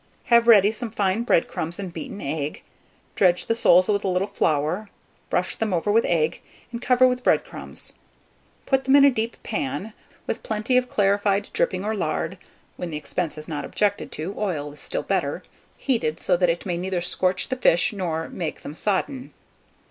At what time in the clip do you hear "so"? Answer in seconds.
16.19-16.35